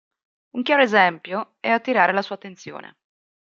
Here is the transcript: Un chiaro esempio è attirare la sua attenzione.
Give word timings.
Un 0.55 0.63
chiaro 0.63 0.81
esempio 0.81 1.57
è 1.59 1.69
attirare 1.69 2.11
la 2.11 2.23
sua 2.23 2.33
attenzione. 2.33 2.97